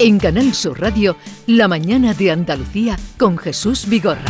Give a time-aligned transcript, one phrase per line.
[0.00, 4.24] En Canal Sur Radio, La mañana de Andalucía con Jesús Vigorra.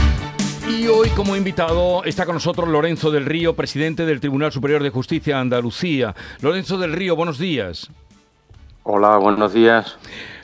[0.68, 4.90] Y hoy como invitado está con nosotros Lorenzo del Río, presidente del Tribunal Superior de
[4.90, 6.14] Justicia de Andalucía.
[6.42, 7.88] Lorenzo del Río, buenos días.
[8.82, 9.96] Hola, buenos días.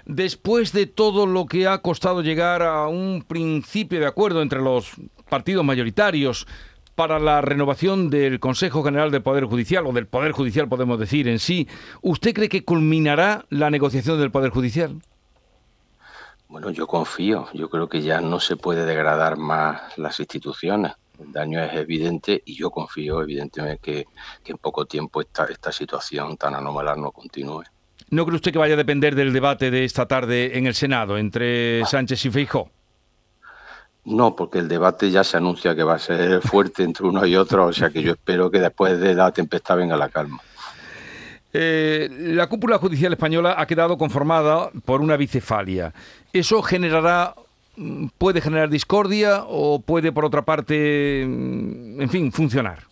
[0.06, 4.92] Después de todo lo que ha costado llegar a un principio de acuerdo entre los
[5.28, 6.46] partidos mayoritarios
[6.94, 11.28] para la renovación del Consejo General del Poder Judicial, o del Poder Judicial podemos decir
[11.28, 11.68] en sí,
[12.00, 14.96] ¿usted cree que culminará la negociación del Poder Judicial?
[16.50, 17.48] Bueno, yo confío.
[17.54, 20.92] Yo creo que ya no se puede degradar más las instituciones.
[21.20, 23.78] El daño es evidente y yo confío, evidentemente,
[24.42, 27.62] que, en poco tiempo esta, esta situación tan anómala no continúe.
[28.10, 31.16] ¿No cree usted que vaya a depender del debate de esta tarde en el Senado
[31.18, 32.68] entre Sánchez y Feijó?
[34.04, 37.36] No, porque el debate ya se anuncia que va a ser fuerte entre uno y
[37.36, 40.40] otro, o sea que yo espero que después de la tempestad venga la calma.
[41.52, 45.92] Eh, la cúpula judicial española ha quedado conformada por una bicefalia.
[46.32, 47.34] ¿Eso generará,
[47.76, 52.84] mm, puede generar discordia o puede, por otra parte, mm, en fin, funcionar?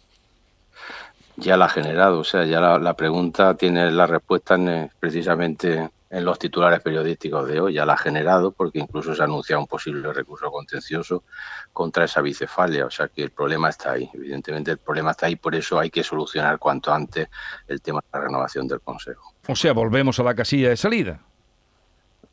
[1.37, 6.25] Ya la ha generado, o sea, ya la, pregunta tiene la respuesta en, precisamente en
[6.25, 9.67] los titulares periodísticos de hoy, ya la ha generado porque incluso se ha anunciado un
[9.67, 11.25] posible recurso contencioso
[11.73, 15.37] contra esa bicefalia, o sea que el problema está ahí, evidentemente el problema está ahí,
[15.37, 17.29] por eso hay que solucionar cuanto antes
[17.67, 19.35] el tema de la renovación del Consejo.
[19.47, 21.21] O sea, volvemos a la casilla de salida.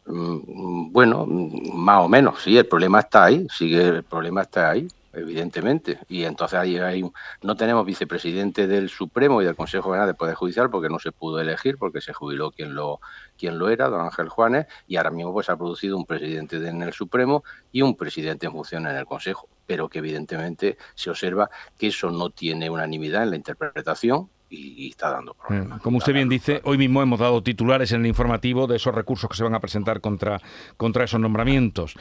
[0.06, 4.88] Mm, bueno, más o menos, sí, el problema está ahí, sigue, el problema está ahí
[5.16, 6.00] evidentemente.
[6.08, 7.04] Y entonces ahí hay,
[7.42, 11.12] no tenemos vicepresidente del Supremo y del Consejo General del Poder Judicial porque no se
[11.12, 13.00] pudo elegir, porque se jubiló quien lo,
[13.38, 16.82] quien lo era, don Ángel Juanes, y ahora mismo pues ha producido un presidente en
[16.82, 21.50] el Supremo y un presidente en función en el Consejo, pero que evidentemente se observa
[21.78, 25.80] que eso no tiene unanimidad en la interpretación y, está dando problemas.
[25.80, 28.94] Mm, como usted bien dice, hoy mismo hemos dado titulares en el informativo de esos
[28.94, 30.42] recursos que se van a presentar contra,
[30.78, 31.96] contra esos nombramientos.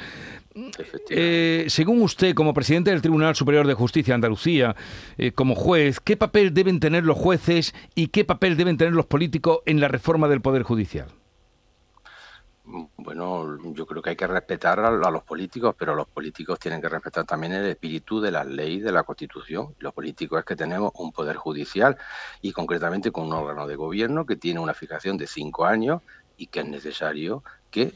[1.11, 4.77] Eh, según usted, como presidente del Tribunal Superior de Justicia de Andalucía,
[5.19, 9.07] eh, como juez, ¿qué papel deben tener los jueces y qué papel deben tener los
[9.07, 11.09] políticos en la reforma del Poder Judicial?
[12.67, 16.89] Bueno, yo creo que hay que respetar a, los políticos, pero los políticos tienen que
[16.89, 19.75] respetar también el espíritu de las leyes de la Constitución.
[19.79, 21.99] Los políticos es que tenemos un poder judicial
[22.41, 26.01] y concretamente con un órgano de gobierno que tiene una fijación de cinco años
[26.39, 27.93] y que es necesario que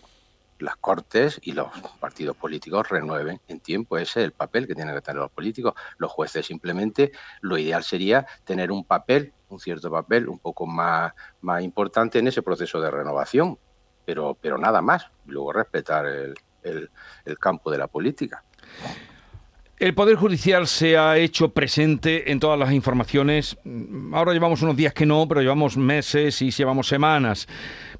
[0.59, 1.69] las cortes y los
[1.99, 3.97] partidos políticos renueven en tiempo.
[3.97, 5.73] Ese es el papel que tienen que tener los políticos.
[5.97, 11.15] Los jueces simplemente lo ideal sería tener un papel, un cierto papel un poco más,
[11.41, 13.59] más importante en ese proceso de renovación
[14.09, 15.05] pero, pero nada más.
[15.27, 18.43] Luego respetar el, el, campo de la política.
[19.77, 23.59] El Poder Judicial se ha hecho presente en todas las informaciones.
[24.15, 27.49] Ahora llevamos unos días que no, pero llevamos meses y llevamos semanas.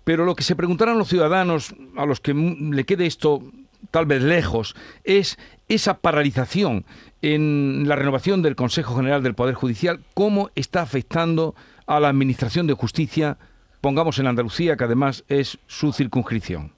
[0.03, 3.43] Pero lo que se preguntarán los ciudadanos, a los que le quede esto
[3.91, 5.37] tal vez lejos, es
[5.69, 6.87] esa paralización
[7.21, 11.55] en la renovación del Consejo General del Poder Judicial, cómo está afectando
[11.87, 13.37] a la Administración de Justicia
[13.81, 16.73] pongamos en Andalucía, que además es su circunscripción?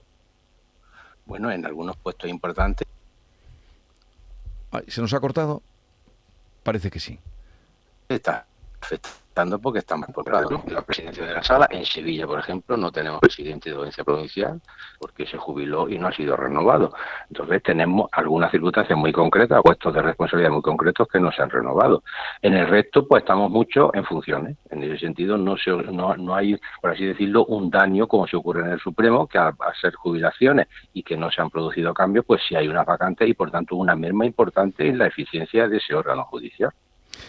[1.26, 2.86] Bueno, en algunos puestos importantes.
[4.88, 5.62] ¿Se nos ha cortado?
[6.62, 7.18] Parece que sí.
[8.08, 8.46] Está
[9.62, 10.30] porque estamos por
[10.70, 11.66] la presidencia de la sala.
[11.70, 14.60] En Sevilla, por ejemplo, no tenemos presidente de audiencia provincial
[14.98, 16.92] porque se jubiló y no ha sido renovado.
[17.28, 21.50] Entonces tenemos algunas circunstancias muy concretas, puestos de responsabilidad muy concretos que no se han
[21.50, 22.02] renovado.
[22.42, 24.58] En el resto, pues estamos mucho en funciones.
[24.68, 28.36] En ese sentido, no, se, no, no hay, por así decirlo, un daño como se
[28.36, 32.26] ocurre en el Supremo, que al ser jubilaciones y que no se han producido cambios,
[32.26, 35.78] pues sí hay una vacante y por tanto una merma importante en la eficiencia de
[35.78, 36.72] ese órgano judicial.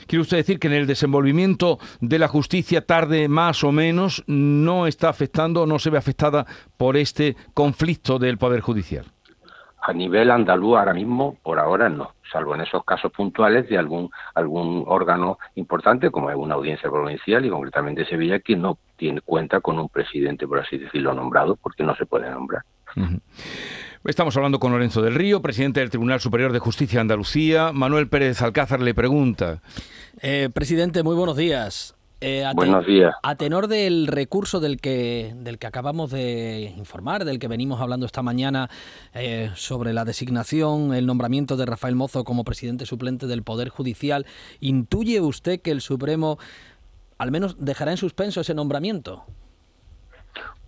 [0.07, 4.87] ¿Quiere usted decir que en el desenvolvimiento de la justicia tarde más o menos no
[4.87, 6.45] está afectando, no se ve afectada
[6.77, 9.05] por este conflicto del Poder Judicial?
[9.83, 14.11] A nivel andaluz ahora mismo, por ahora no, salvo en esos casos puntuales de algún
[14.35, 19.59] algún órgano importante como es una audiencia provincial y concretamente Sevilla que no tiene cuenta
[19.59, 22.63] con un presidente, por así decirlo, nombrado porque no se puede nombrar.
[24.03, 27.71] Estamos hablando con Lorenzo del Río, presidente del Tribunal Superior de Justicia de Andalucía.
[27.71, 29.61] Manuel Pérez Alcázar le pregunta.
[30.23, 31.93] Eh, presidente, muy buenos días.
[32.19, 33.13] Eh, buenos días.
[33.21, 38.07] A tenor del recurso del que, del que acabamos de informar, del que venimos hablando
[38.07, 38.71] esta mañana
[39.13, 44.25] eh, sobre la designación, el nombramiento de Rafael Mozo como presidente suplente del Poder Judicial,
[44.61, 46.39] ¿intuye usted que el Supremo
[47.19, 49.25] al menos dejará en suspenso ese nombramiento?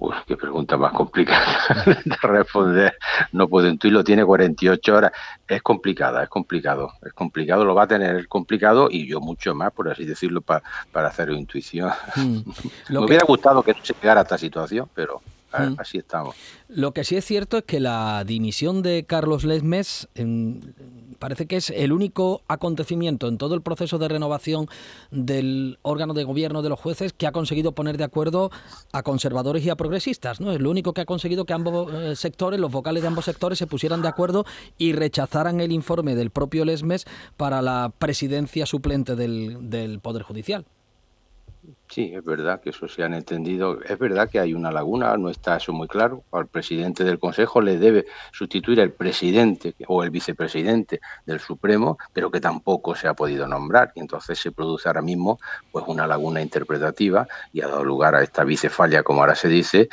[0.04, 1.66] Uy, qué pregunta más complicada
[2.04, 2.98] de responder.
[3.32, 5.14] No puedo intuirlo, tiene 48 horas.
[5.48, 6.92] Es complicada, es complicado.
[7.06, 11.08] Es complicado, lo va a tener complicado y yo mucho más, por así decirlo, para
[11.08, 11.90] hacer intuición.
[12.18, 12.40] Hmm.
[12.90, 15.22] Me hubiera gustado que no se llegara a esta situación, pero
[15.54, 16.36] así estamos.
[16.68, 20.08] Lo que sí es cierto es que la dimisión de Carlos Lesmes
[21.24, 24.68] parece que es el único acontecimiento en todo el proceso de renovación
[25.10, 28.52] del órgano de gobierno de los jueces que ha conseguido poner de acuerdo
[28.92, 30.42] a conservadores y a progresistas.
[30.42, 30.52] ¿no?
[30.52, 33.58] Es lo único que ha conseguido que ambos eh, sectores, los vocales de ambos sectores,
[33.58, 34.46] se pusieran de acuerdo
[34.78, 37.06] y rechazaran el informe del propio Lesmes
[37.38, 40.66] para la presidencia suplente del, del Poder Judicial.
[41.88, 43.80] Sí, es verdad que eso se han entendido.
[43.84, 46.24] Es verdad que hay una laguna, no está eso muy claro.
[46.32, 52.32] Al presidente del Consejo le debe sustituir el presidente o el vicepresidente del Supremo, pero
[52.32, 53.92] que tampoco se ha podido nombrar.
[53.96, 55.40] Y entonces se produce ahora mismo
[55.72, 59.88] pues una laguna interpretativa y ha dado lugar a esta vicefalia, como ahora se dice,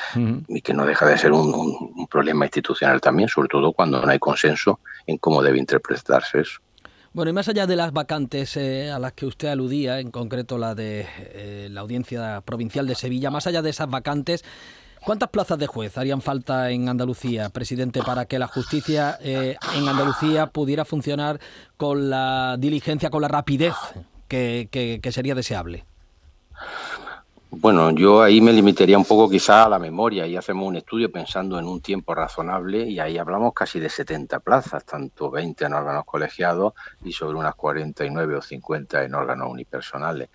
[0.48, 4.10] y que no deja de ser un, un problema institucional también, sobre todo cuando no
[4.10, 6.60] hay consenso en cómo debe interpretarse eso.
[7.12, 10.58] Bueno, y más allá de las vacantes eh, a las que usted aludía, en concreto
[10.58, 14.44] la de eh, la Audiencia Provincial de Sevilla, más allá de esas vacantes,
[15.04, 19.88] ¿cuántas plazas de juez harían falta en Andalucía, presidente, para que la justicia eh, en
[19.88, 21.40] Andalucía pudiera funcionar
[21.76, 23.74] con la diligencia, con la rapidez
[24.28, 25.86] que sería deseable?
[27.52, 31.10] Bueno, yo ahí me limitaría un poco quizá a la memoria y hacemos un estudio
[31.10, 35.74] pensando en un tiempo razonable y ahí hablamos casi de 70 plazas, tanto 20 en
[35.74, 36.74] órganos colegiados
[37.04, 40.28] y sobre unas 49 o 50 en órganos unipersonales.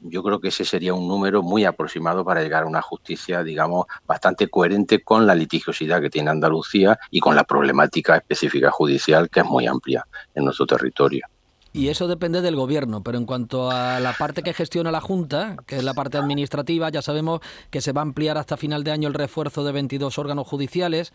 [0.00, 3.84] Yo creo que ese sería un número muy aproximado para llegar a una justicia, digamos,
[4.06, 9.40] bastante coherente con la litigiosidad que tiene Andalucía y con la problemática específica judicial que
[9.40, 11.26] es muy amplia en nuestro territorio.
[11.74, 15.56] Y eso depende del gobierno, pero en cuanto a la parte que gestiona la Junta,
[15.66, 17.40] que es la parte administrativa, ya sabemos
[17.70, 21.14] que se va a ampliar hasta final de año el refuerzo de 22 órganos judiciales,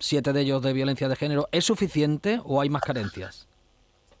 [0.00, 1.48] siete de ellos de violencia de género.
[1.52, 3.46] ¿Es suficiente o hay más carencias?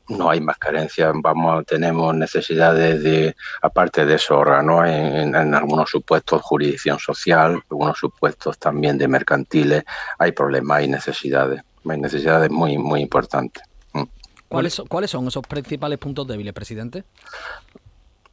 [0.06, 5.88] No hay más carencias, vamos, tenemos necesidades de, aparte de esos órganos, en, en, algunos
[5.88, 9.82] supuestos jurisdicción social, algunos supuestos también de mercantiles,
[10.18, 13.64] hay problemas, hay necesidades, hay necesidades muy, muy importantes.
[14.48, 17.04] ¿Cuáles, ¿Cuáles son esos principales puntos débiles, presidente?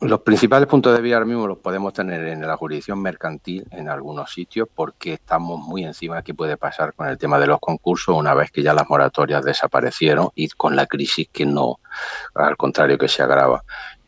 [0.01, 4.33] Los principales puntos débiles ahora mismo los podemos tener en la jurisdicción mercantil en algunos
[4.33, 8.17] sitios porque estamos muy encima de qué puede pasar con el tema de los concursos
[8.17, 11.79] una vez que ya las moratorias desaparecieron y con la crisis que no,
[12.33, 13.63] al contrario, que se agrava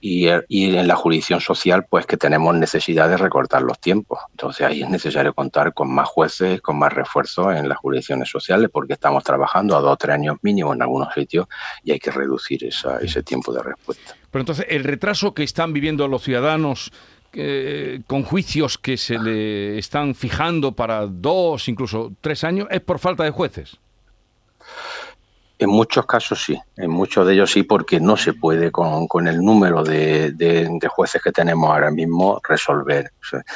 [0.05, 4.19] y, en la jurisdicción social, pues que tenemos necesidad de recortar los tiempos.
[4.31, 8.69] Entonces ahí es necesario contar con más jueces, con más refuerzos en las jurisdicciones sociales,
[8.69, 11.47] porque estamos trabajando a dos o tres años mínimo en algunos sitios
[11.85, 14.13] y hay que reducir ese tiempo de respuesta.
[14.29, 16.91] Pero entonces, el retraso que están viviendo los ciudadanos
[17.31, 22.99] eh, con juicios que se le están fijando para dos, incluso tres años, es por
[22.99, 23.77] falta de jueces.
[25.63, 29.37] En muchos casos sí, en muchos de ellos sí, porque no se puede con, el
[29.37, 33.13] número de, jueces que tenemos ahora mismo resolver.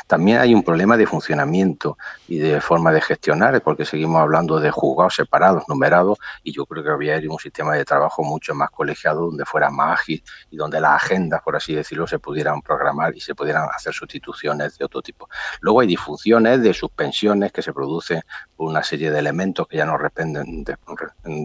[0.07, 1.97] también hay un problema de funcionamiento
[2.29, 6.81] y de forma de gestionar, porque seguimos hablando de juzgados separados, numerados, y yo creo
[6.81, 10.79] que habría un sistema de trabajo mucho más colegiado, donde fuera más ágil y donde
[10.79, 15.01] las agendas, por así decirlo, se pudieran programar y se pudieran hacer sustituciones de otro
[15.01, 15.27] tipo.
[15.59, 18.21] Luego hay disfunciones de suspensiones que se producen
[18.55, 20.77] por una serie de elementos que ya no dependen de,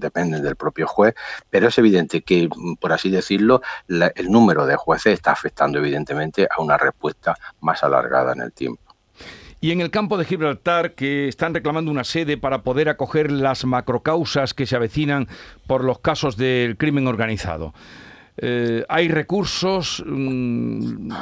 [0.01, 1.15] dependen de propio juez,
[1.51, 2.49] pero es evidente que,
[2.81, 8.33] por así decirlo, el número de jueces está afectando evidentemente a una respuesta más alargada
[8.33, 8.83] en el tiempo.
[9.61, 13.65] Y en el campo de Gibraltar, que están reclamando una sede para poder acoger las
[13.65, 15.29] macrocausas que se avecinan
[15.69, 17.73] por los casos del crimen organizado.
[18.37, 20.03] Eh, ¿Hay recursos?
[20.07, 21.13] Mm,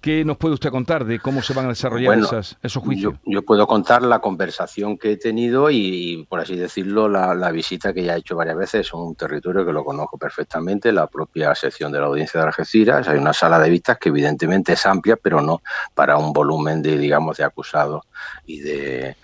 [0.00, 2.18] ¿Qué nos puede usted contar de cómo se van a desarrollar
[2.62, 3.14] esos juicios?
[3.24, 8.04] Yo, puedo contar la conversación que he tenido y, por así decirlo, la, visita que
[8.04, 8.86] ya he hecho varias veces.
[8.86, 13.08] Es un territorio que lo conozco perfectamente, la propia sección de la audiencia de Algeciras.
[13.08, 15.62] Hay una sala de vistas que evidentemente es amplia, pero no
[15.94, 18.04] para un volumen de, digamos, de acusados
[18.46, 19.16] y de,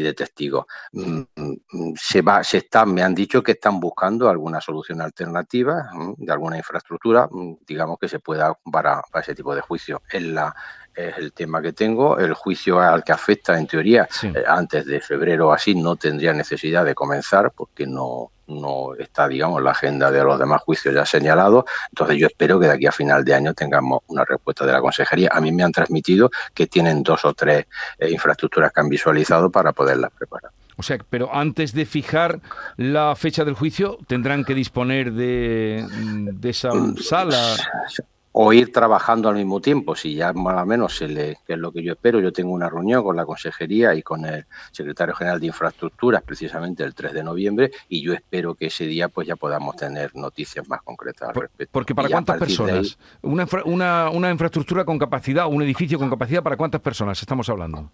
[0.00, 0.66] de testigos.
[0.92, 5.90] Mm, mm, se va, se está, me han dicho que están buscando alguna solución alternativa
[5.92, 7.28] mm, de alguna infraestructura,
[7.66, 10.02] digamos que se pueda para ese tipo de juicio.
[10.10, 10.54] En la,
[10.98, 12.18] es el tema que tengo.
[12.18, 16.32] El juicio al que afecta, en teoría, eh, antes de febrero o así, no tendría
[16.32, 21.06] necesidad de comenzar porque no, no está, digamos, la agenda de los demás juicios ya
[21.06, 21.64] señalados.
[21.90, 24.80] Entonces yo espero que de aquí a final de año tengamos una respuesta de la
[24.80, 25.30] consejería.
[25.32, 27.66] A mí me han transmitido que tienen dos o tres
[27.98, 30.50] eh, infraestructuras que han visualizado para poderlas preparar.
[30.76, 32.40] O sea, pero antes de fijar
[32.76, 37.56] la fecha del juicio, tendrán que disponer de, de esa mm, sala
[38.40, 41.58] o ir trabajando al mismo tiempo, si ya más o menos se le, que es
[41.58, 45.12] lo que yo espero, yo tengo una reunión con la Consejería y con el Secretario
[45.12, 49.26] General de Infraestructuras precisamente el 3 de noviembre y yo espero que ese día pues
[49.26, 51.72] ya podamos tener noticias más concretas al respecto.
[51.72, 56.56] Porque para cuántas personas, una, una, una infraestructura con capacidad, un edificio con capacidad, ¿para
[56.56, 57.90] cuántas personas estamos hablando?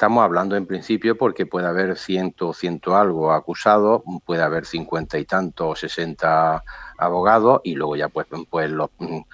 [0.00, 5.26] Estamos hablando en principio porque puede haber ciento, ciento algo acusados, puede haber cincuenta y
[5.26, 6.64] tantos, sesenta
[6.96, 8.88] abogados y luego ya pues, pues los,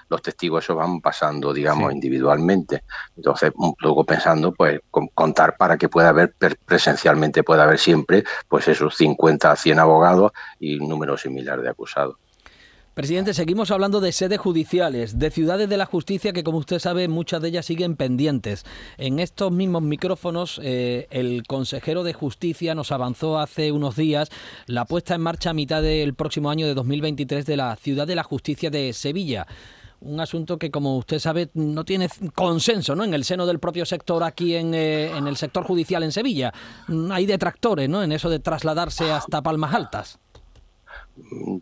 [0.08, 2.82] los testigos eso van pasando, digamos, individualmente.
[3.16, 8.96] Entonces, luego pensando, pues, contar para que pueda haber presencialmente, pueda haber siempre, pues esos
[8.96, 12.16] 50 a 100 abogados y un número similar de acusados.
[12.96, 17.08] Presidente, seguimos hablando de sedes judiciales, de ciudades de la justicia que, como usted sabe,
[17.08, 18.64] muchas de ellas siguen pendientes.
[18.96, 24.30] En estos mismos micrófonos, eh, el consejero de Justicia nos avanzó hace unos días
[24.64, 28.14] la puesta en marcha a mitad del próximo año de 2023 de la Ciudad de
[28.14, 29.46] la Justicia de Sevilla
[30.00, 33.04] un asunto que, como usted sabe, no tiene consenso ¿no?
[33.04, 36.52] en el seno del propio sector aquí en, eh, en el sector judicial en Sevilla.
[37.10, 38.02] Hay detractores ¿no?
[38.02, 40.18] en eso de trasladarse hasta Palmas Altas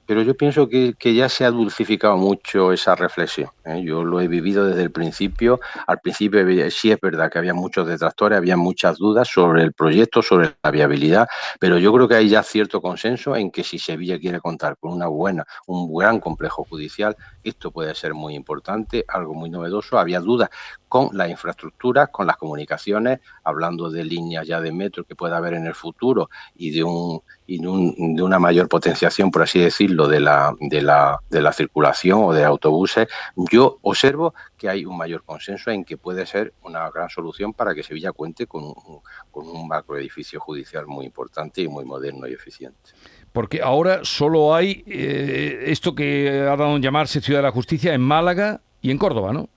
[0.07, 3.51] pero yo pienso que, ya se ha dulcificado mucho esa reflexión.
[3.65, 3.83] ¿eh?
[3.85, 5.61] Yo lo he vivido desde el principio.
[5.87, 10.23] Al principio sí es verdad que había muchos detractores, había muchas dudas sobre el proyecto,
[10.23, 11.29] sobre la viabilidad,
[11.61, 14.93] pero yo creo que hay ya cierto consenso en que si Sevilla quiere contar con
[14.93, 19.99] una buena, un gran complejo judicial, esto puede ser muy importante, algo muy novedoso.
[19.99, 20.51] Había dudas
[20.95, 25.55] con las infraestructuras, con las comunicaciones, hablando de líneas ya de metro que pueda haber
[25.55, 30.21] en el futuro y de un y de, una mayor potenciación, por así decirlo, de
[30.21, 33.09] la, de, la, de la circulación o de autobuses,
[33.51, 37.75] yo observo que hay un mayor consenso en que puede ser una gran solución para
[37.75, 39.01] que Sevilla cuente con un,
[39.33, 42.93] con un macroedificio judicial muy importante y muy moderno y eficiente.
[43.33, 47.95] Porque ahora solo hay eh, esto que ha dado en llamarse Ciudad de la Justicia
[47.95, 49.49] en Málaga y en Córdoba, ¿no?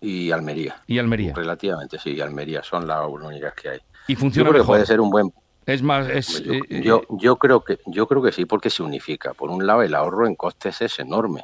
[0.00, 0.82] Y Almería.
[0.86, 1.34] Y Almería.
[1.34, 3.78] Relativamente, sí, Almería son las únicas que hay.
[4.06, 4.66] Y funciona mejor.
[4.66, 5.32] puede ser un buen
[5.68, 8.82] es más, es, yo, eh, yo, yo, creo que yo creo que sí, porque se
[8.82, 9.34] unifica.
[9.34, 11.42] Por un lado, el ahorro en costes es enorme.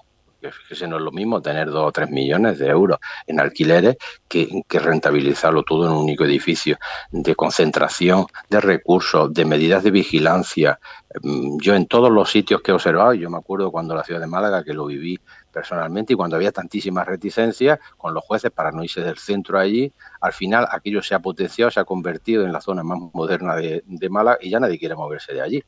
[0.53, 3.97] Fíjese, no es lo mismo tener dos o tres millones de euros en alquileres
[4.29, 6.77] que, que, rentabilizarlo todo en un único edificio,
[7.11, 10.79] de concentración de recursos, de medidas de vigilancia.
[11.23, 14.21] Mm, yo en todos los sitios que he observado, yo me acuerdo cuando la ciudad
[14.21, 15.19] de Málaga, que lo viví
[15.53, 19.93] personalmente y cuando había tantísimas reticencias con los jueces para no irse del centro allí,
[20.21, 23.83] al final aquello se ha potenciado, se ha convertido en la zona más moderna de,
[23.87, 25.65] de Málaga y ya nadie quiere moverse de allí.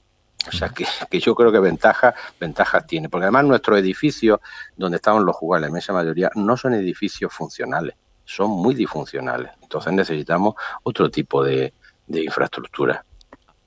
[0.48, 4.40] O sea que, yo creo que ventajas, ventajas tiene, porque además nuestros edificios
[4.76, 9.50] donde estaban los jugadores, la inmensa mayoría, no son edificios funcionales, son muy disfuncionales.
[9.62, 11.72] Entonces necesitamos otro tipo de,
[12.06, 13.04] de infraestructura.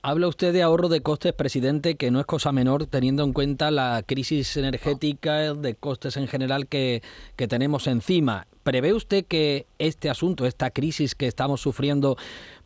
[0.02, 3.70] Habla usted de ahorro de costes, presidente, que no es cosa menor teniendo en cuenta
[3.70, 7.02] la crisis energética, de costes en general que,
[7.36, 8.46] tenemos encima.
[8.62, 12.16] ¿Prevé usted que este asunto, esta crisis que estamos sufriendo,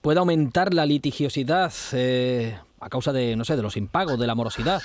[0.00, 4.34] pueda aumentar la litigiosidad eh, a causa de, no sé, de los impagos, de la
[4.34, 4.82] morosidad?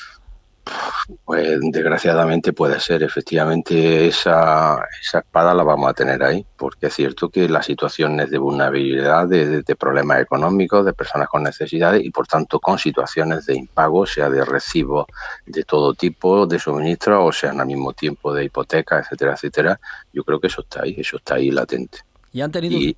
[1.25, 6.94] Pues desgraciadamente puede ser, efectivamente esa, esa espada la vamos a tener ahí, porque es
[6.94, 12.27] cierto que las situaciones de vulnerabilidad, de, problemas económicos, de personas con necesidades y por
[12.27, 15.08] tanto con situaciones de impago, sea de recibo
[15.46, 19.79] de todo tipo, de suministro o sea al mismo tiempo de hipoteca, etcétera, etcétera,
[20.13, 22.00] yo creo que eso está ahí, eso está ahí latente.
[22.32, 22.96] ¿Y han tenido...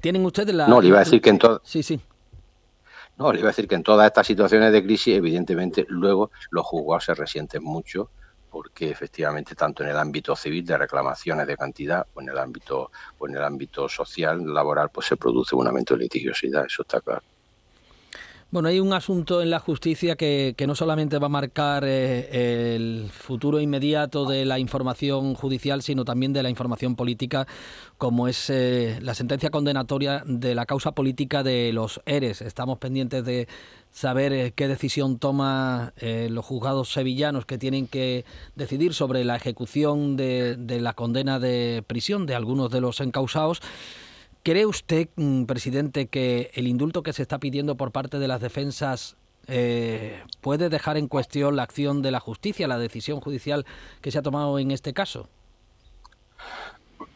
[0.00, 0.68] ¿Tienen ustedes la...
[0.68, 1.60] No, le iba a decir que en todo...
[1.64, 2.00] Sí, sí.
[3.16, 6.66] No, le iba a decir que en todas estas situaciones de crisis, evidentemente, luego los
[6.66, 8.10] juzgados se resienten mucho
[8.50, 12.92] porque efectivamente tanto en el ámbito civil de reclamaciones de cantidad o en el ámbito
[13.18, 17.00] o en el ámbito social laboral pues se produce un aumento de litigiosidad, eso está
[17.00, 17.33] claro.
[18.54, 23.10] Bueno, hay un asunto en la justicia que, no solamente va a marcar eh, el
[23.10, 27.48] futuro inmediato de la información judicial, sino también de la información política,
[27.98, 32.42] como es eh, la sentencia condenatoria de la causa política de los ERES.
[32.42, 33.48] Estamos pendientes de
[33.90, 40.16] saber eh, qué decisión toma los juzgados sevillanos que tienen que decidir sobre la ejecución
[40.16, 43.60] de, de la condena de prisión de algunos de los encausados.
[44.44, 48.42] ¿Cree usted, mm, presidente, que el indulto que se está pidiendo por parte de las
[48.42, 53.64] defensas eh, puede dejar en cuestión la acción de la justicia, la decisión judicial
[54.02, 55.30] que se ha tomado en este caso?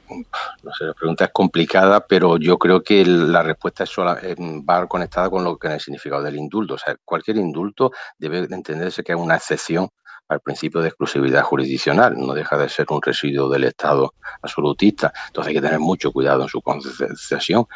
[0.08, 4.18] No sé, la pregunta es complicada, pero yo creo que la respuesta es sola,
[4.66, 6.74] va conectada con lo que es el significado del indulto.
[6.74, 9.90] O sea, cualquier indulto debe entenderse que es una excepción
[10.28, 15.48] al principio de exclusividad jurisdiccional, no deja de ser un residuo del Estado absolutista, entonces
[15.48, 17.66] hay que tener mucho cuidado en su concesión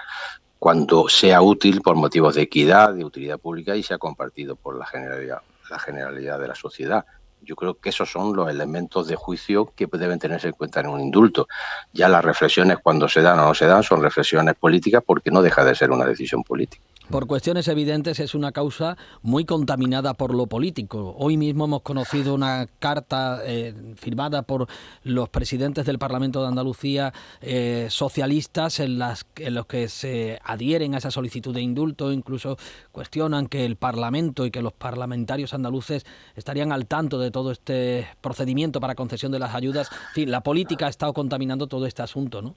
[0.59, 4.87] cuando sea útil por motivos de equidad, de utilidad pública y sea compartido por la
[4.87, 7.04] generalidad, la generalidad de la sociedad.
[7.40, 10.87] Yo creo que esos son los elementos de juicio que deben tenerse en cuenta en
[10.87, 11.49] un indulto.
[11.92, 15.42] Ya las reflexiones cuando se dan o no se dan son reflexiones políticas porque no
[15.42, 16.85] deja de ser una decisión política.
[17.12, 21.14] Por cuestiones evidentes es una causa muy contaminada por lo político.
[21.19, 24.66] Hoy mismo hemos conocido una carta eh, firmada por
[25.04, 30.95] los presidentes del Parlamento de Andalucía eh, socialistas en, las, en los que se adhieren
[30.95, 32.57] a esa solicitud de indulto, incluso
[32.92, 38.09] cuestionan que el Parlamento y que los parlamentarios andaluces estarían al tanto de todo este
[38.23, 39.90] procedimiento para concesión de las ayudas.
[39.92, 42.57] En fin, la política ha estado contaminando todo este asunto, ¿no?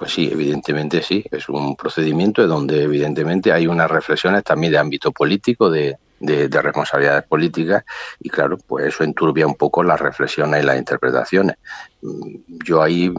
[0.00, 1.22] Pues sí, evidentemente sí.
[1.30, 7.24] Es un procedimiento donde evidentemente hay unas reflexiones también de ámbito político, de, de, responsabilidades
[7.24, 7.84] políticas
[8.18, 11.56] y claro, pues eso enturbia un poco las reflexiones y las interpretaciones.
[12.00, 13.12] Mm, yo ahí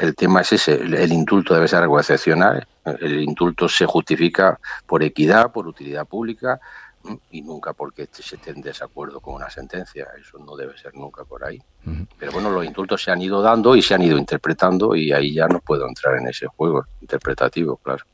[0.00, 5.04] el tema es ese, el indulto debe ser algo excepcional, el indulto se justifica por
[5.04, 6.58] equidad, por utilidad pública,
[7.30, 10.06] y nunca porque se esté en desacuerdo con una sentencia.
[10.18, 11.60] Eso no debe ser nunca por ahí.
[12.18, 15.34] Pero bueno, los indultos se han ido dando y se han ido interpretando y ahí
[15.34, 18.04] ya no puedo entrar en ese juego interpretativo, claro.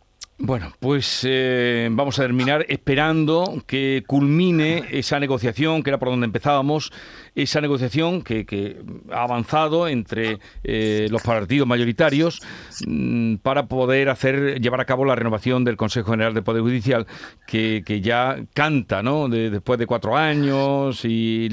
[0.45, 6.27] Bueno, pues eh, vamos a terminar esperando que culmine esa negociación, que era por donde
[6.27, 6.93] empezábamos,
[7.37, 8.83] esa negociación que,
[9.13, 12.43] ha avanzado entre eh, los partidos mayoritarios
[12.85, 17.07] mm, para poder hacer llevar a cabo la renovación del Consejo General del Poder Judicial,
[17.47, 19.29] que, ya canta, ¿no?
[19.29, 21.51] después de cuatro años y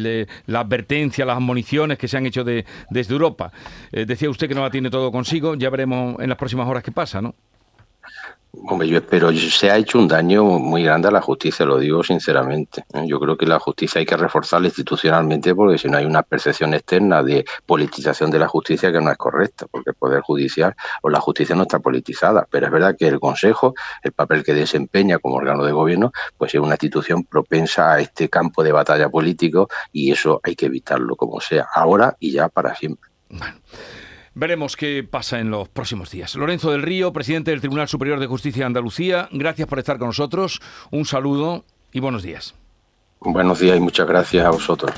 [0.48, 3.52] la advertencia, las municiones que se han hecho desde Europa.
[3.92, 6.82] Eh, decía usted que no la tiene todo consigo, ya veremos en las próximas horas
[6.82, 7.36] qué pasa, ¿no?
[8.68, 12.04] Hombre, yo espero, se ha hecho un daño muy grande a la justicia, lo digo
[12.04, 12.84] sinceramente.
[12.94, 13.06] ¿eh?
[13.08, 16.74] Yo creo que la justicia hay que reforzarla institucionalmente porque si no hay una percepción
[16.74, 21.10] externa de politización de la justicia que no es correcta, porque el Poder Judicial o
[21.10, 22.48] la justicia no está politizada.
[22.50, 23.74] Pero es verdad que el Consejo,
[24.04, 28.30] el papel que desempeña como órgano de gobierno, pues es una institución propensa a este
[28.30, 32.76] campo de batalla político y eso hay que evitarlo como sea, ahora y ya para
[32.76, 33.10] siempre.
[34.40, 36.34] Veremos qué pasa en los próximos días.
[36.36, 40.08] Lorenzo del Río, presidente del Tribunal Superior de Justicia de Andalucía, gracias por estar con
[40.08, 40.62] nosotros.
[40.92, 42.56] Un saludo y buenos días.
[43.20, 44.94] Buenos días y muchas gracias a vosotros.